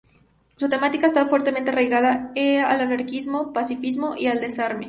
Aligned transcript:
Su 0.55 0.67
temática 0.67 1.05
está 1.05 1.27
fuertemente 1.27 1.69
arraigada 1.69 2.33
al 2.35 2.81
anarquismo, 2.81 3.53
pacifismo 3.53 4.15
y 4.17 4.25
al 4.25 4.41
desarme. 4.41 4.79